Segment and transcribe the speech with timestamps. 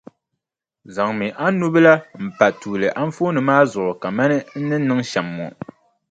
[0.95, 1.93] Zaŋmi a nubila
[2.23, 5.47] m-pa tuuli anfooni maa zuɣu kamani n ni niŋ shɛm ŋɔ.